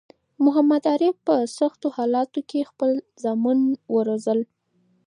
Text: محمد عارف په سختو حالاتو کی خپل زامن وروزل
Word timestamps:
محمد 0.43 0.83
عارف 0.91 1.15
په 1.27 1.35
سختو 1.57 1.87
حالاتو 1.95 2.39
کی 2.49 2.59
خپل 2.69 2.89
زامن 3.23 3.59
وروزل 3.93 4.39